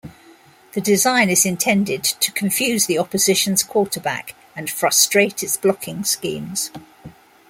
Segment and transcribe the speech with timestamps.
[0.71, 6.71] The design is intended to confuse the opposition's quarterback and frustrate its blocking schemes.